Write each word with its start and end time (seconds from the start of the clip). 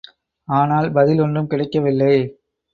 ஆனால், 0.47 0.91
பதில் 0.91 1.19
ஒன்றும் 1.19 1.47
கிடைக்கவில்லை. 1.47 2.13